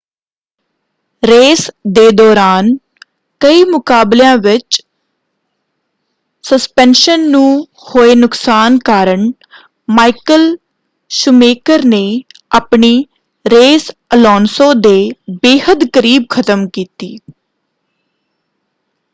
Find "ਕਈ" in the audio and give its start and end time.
3.41-3.63